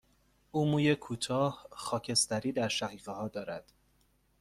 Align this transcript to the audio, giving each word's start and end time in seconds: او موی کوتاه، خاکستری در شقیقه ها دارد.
او 0.51 0.65
موی 0.65 0.95
کوتاه، 0.95 1.65
خاکستری 1.71 2.51
در 2.51 2.67
شقیقه 2.67 3.11
ها 3.11 3.27
دارد. 3.27 3.73